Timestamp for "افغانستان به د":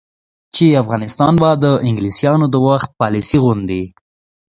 0.83-1.65